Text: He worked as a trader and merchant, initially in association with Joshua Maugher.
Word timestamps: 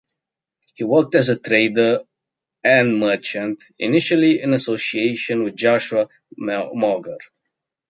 He 0.73 0.83
worked 0.83 1.13
as 1.13 1.29
a 1.29 1.37
trader 1.37 1.99
and 2.63 2.97
merchant, 2.97 3.61
initially 3.77 4.41
in 4.41 4.55
association 4.55 5.43
with 5.43 5.55
Joshua 5.55 6.07
Maugher. 6.39 7.19